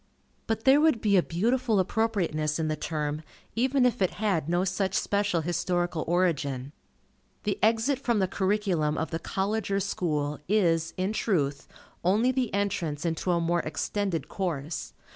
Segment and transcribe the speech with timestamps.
[0.47, 3.21] But there would be a beautiful appropriateness in the term,
[3.55, 6.71] even if it had no such special historical origin.
[7.43, 11.67] The exit from the curriculum of the College or School, is, in truth,
[12.03, 14.93] only the entrance into a more extended course.